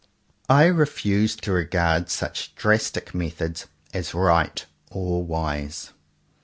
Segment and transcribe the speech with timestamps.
[0.49, 5.91] I refuse to regard such drastic methods as right or wise.